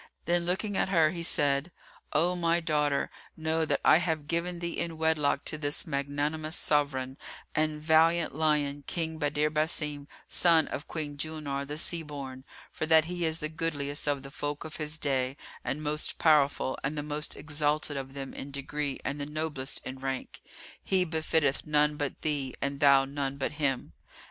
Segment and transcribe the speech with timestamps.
[0.25, 1.71] Then looking at her he said,
[2.11, 7.17] "O my daughter, know that I have given thee in wedlock to this magnanimous Sovran,
[7.53, 13.05] and valiant lion King Badr Basim, son of Queen Julnar the Sea born, for that
[13.05, 17.03] he is the goodliest of the folk of his day and most powerful and the
[17.03, 20.41] most exalted of them in degree and the noblest in rank;
[20.83, 23.93] he befitteth none but thee and thou none but him."